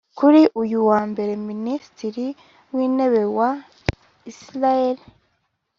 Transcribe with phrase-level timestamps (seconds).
[0.17, 2.27] Kuri uyu wa Mbere Minisitiri
[2.75, 3.51] w’Intebe wa
[4.31, 4.97] Israel